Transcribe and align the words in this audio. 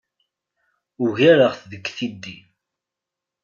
Ugareɣ-t 1.03 1.61
deg 1.71 1.85
tiddi. 1.97 2.37